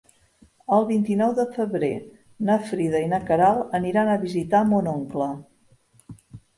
El 0.77 0.87
vint-i-nou 0.87 1.35
de 1.39 1.45
febrer 1.57 1.91
na 2.49 2.57
Frida 2.71 3.05
i 3.05 3.13
na 3.13 3.23
Queralt 3.31 3.79
aniran 3.83 4.13
a 4.13 4.19
visitar 4.27 4.67
mon 4.75 4.93
oncle. 4.99 5.33